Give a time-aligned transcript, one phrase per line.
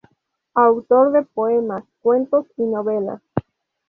[0.55, 3.21] Autor de poemas, cuentos y novelas.